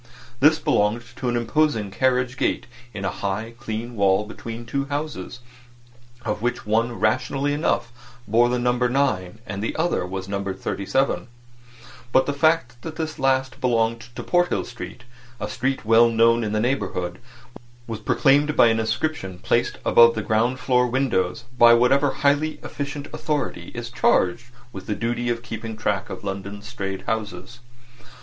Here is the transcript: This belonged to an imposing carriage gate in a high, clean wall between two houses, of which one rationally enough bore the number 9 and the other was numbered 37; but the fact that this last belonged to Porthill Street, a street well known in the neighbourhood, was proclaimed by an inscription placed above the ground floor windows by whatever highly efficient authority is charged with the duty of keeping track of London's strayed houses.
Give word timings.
This 0.39 0.57
belonged 0.57 1.03
to 1.17 1.29
an 1.29 1.35
imposing 1.35 1.91
carriage 1.91 2.35
gate 2.35 2.65
in 2.91 3.05
a 3.05 3.11
high, 3.11 3.53
clean 3.59 3.95
wall 3.95 4.25
between 4.25 4.65
two 4.65 4.85
houses, 4.85 5.41
of 6.25 6.41
which 6.41 6.65
one 6.65 6.93
rationally 6.99 7.53
enough 7.53 7.91
bore 8.27 8.49
the 8.49 8.57
number 8.57 8.89
9 8.89 9.37
and 9.45 9.61
the 9.61 9.75
other 9.75 10.03
was 10.03 10.27
numbered 10.27 10.59
37; 10.59 11.27
but 12.11 12.25
the 12.25 12.33
fact 12.33 12.81
that 12.81 12.95
this 12.95 13.19
last 13.19 13.61
belonged 13.61 14.07
to 14.15 14.23
Porthill 14.23 14.65
Street, 14.65 15.03
a 15.39 15.47
street 15.47 15.85
well 15.85 16.09
known 16.09 16.43
in 16.43 16.51
the 16.51 16.59
neighbourhood, 16.59 17.19
was 17.85 17.99
proclaimed 17.99 18.55
by 18.57 18.69
an 18.69 18.79
inscription 18.79 19.37
placed 19.37 19.77
above 19.85 20.15
the 20.15 20.23
ground 20.23 20.59
floor 20.59 20.87
windows 20.87 21.43
by 21.59 21.75
whatever 21.75 22.09
highly 22.09 22.59
efficient 22.63 23.05
authority 23.13 23.71
is 23.75 23.91
charged 23.91 24.45
with 24.73 24.87
the 24.87 24.95
duty 24.95 25.29
of 25.29 25.43
keeping 25.43 25.77
track 25.77 26.09
of 26.09 26.23
London's 26.23 26.67
strayed 26.67 27.03
houses. 27.03 27.59